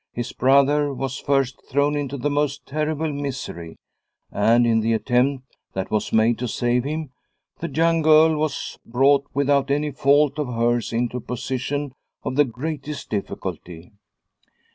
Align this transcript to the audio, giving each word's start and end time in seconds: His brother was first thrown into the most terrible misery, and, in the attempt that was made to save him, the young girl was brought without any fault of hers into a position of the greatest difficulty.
His 0.13 0.33
brother 0.33 0.91
was 0.95 1.19
first 1.19 1.63
thrown 1.69 1.95
into 1.95 2.17
the 2.17 2.31
most 2.31 2.65
terrible 2.65 3.13
misery, 3.13 3.77
and, 4.31 4.65
in 4.65 4.79
the 4.79 4.93
attempt 4.93 5.55
that 5.73 5.91
was 5.91 6.11
made 6.11 6.39
to 6.39 6.47
save 6.47 6.85
him, 6.85 7.11
the 7.59 7.69
young 7.69 8.01
girl 8.01 8.35
was 8.35 8.79
brought 8.83 9.27
without 9.35 9.69
any 9.69 9.91
fault 9.91 10.39
of 10.39 10.55
hers 10.55 10.91
into 10.91 11.17
a 11.17 11.21
position 11.21 11.93
of 12.23 12.35
the 12.35 12.45
greatest 12.45 13.11
difficulty. 13.11 13.91